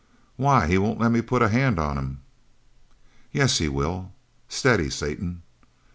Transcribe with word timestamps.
"Why, 0.35 0.65
he 0.65 0.79
won't 0.79 0.99
let 0.99 1.11
me 1.11 1.21
put 1.21 1.43
a 1.43 1.49
hand 1.49 1.77
on 1.77 1.95
him." 1.95 2.21
"Yes, 3.31 3.59
he 3.59 3.69
will. 3.69 4.11
Steady, 4.49 4.89
Satan!" 4.89 5.43